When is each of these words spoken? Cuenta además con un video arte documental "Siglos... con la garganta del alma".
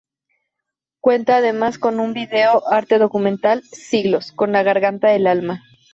Cuenta 0.99 1.37
además 1.37 1.77
con 1.77 1.99
un 1.99 2.13
video 2.13 2.63
arte 2.71 2.97
documental 2.97 3.61
"Siglos... 3.65 4.31
con 4.31 4.51
la 4.51 4.63
garganta 4.63 5.09
del 5.09 5.27
alma". 5.27 5.61